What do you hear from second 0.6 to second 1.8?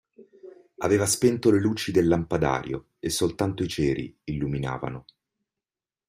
Aveva spento le